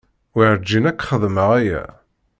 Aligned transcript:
Werǧin 0.35 0.89
ad 0.89 0.95
k-xedmeɣ 0.99 1.49
aya. 1.59 1.83